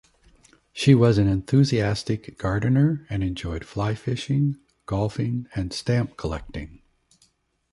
[0.73, 4.55] She was an enthusiastic gardener, and enjoyed fly-fishing,
[4.87, 6.81] golfing, and stamp collecting.